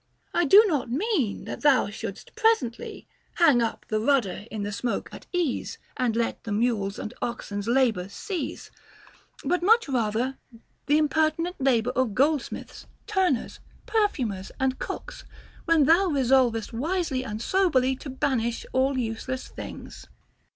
[0.33, 5.27] I do not mean thou shouldst presently Hang up the rudder in the smoke at
[5.31, 8.71] ease, And let the mules' and oxen's labor cease;
[9.07, 10.39] * but much rather
[10.87, 15.23] the impertinent labor of goldsmiths, tur ners, perfumers, and cooks,
[15.65, 20.07] when thou resolvest wisely and soberlv to banish all useless things.